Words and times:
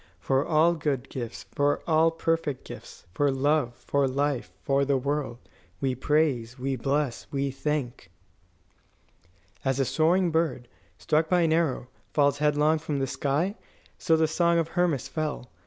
"For 0.19 0.43
all 0.43 0.73
good 0.73 1.09
gifts, 1.09 1.45
for 1.53 1.83
all 1.85 2.09
perfect 2.09 2.65
gifts, 2.65 3.05
for 3.13 3.29
love, 3.29 3.75
for 3.75 4.07
life, 4.07 4.51
for 4.63 4.83
the 4.83 4.97
world, 4.97 5.37
we 5.79 5.93
praise, 5.93 6.57
we 6.57 6.75
bless, 6.75 7.27
we 7.31 7.51
thank" 7.51 8.09
As 9.63 9.79
a 9.79 9.85
soaring 9.85 10.31
bird, 10.31 10.67
struck 10.97 11.29
by 11.29 11.41
an 11.41 11.53
arrow, 11.53 11.87
falls 12.15 12.39
headlong 12.39 12.79
from 12.79 12.97
the 12.97 13.05
sky, 13.05 13.53
so 13.99 14.17
the 14.17 14.27
song 14.27 14.57
of 14.57 14.69
Hermas 14.69 15.07
fell. 15.07 15.51